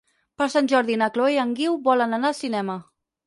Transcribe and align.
Per 0.41 0.45
Sant 0.53 0.69
Jordi 0.71 0.95
na 1.01 1.09
Chloé 1.17 1.35
i 1.35 1.37
en 1.43 1.53
Guiu 1.61 1.77
volen 1.91 2.17
anar 2.19 2.31
al 2.33 2.39
cinema. 2.41 2.79